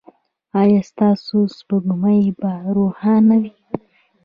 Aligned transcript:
ایا 0.61 0.81
ستاسو 0.91 1.37
سپوږمۍ 1.57 2.21
به 2.39 2.51
روښانه 2.75 3.35
وي؟ 3.41 3.51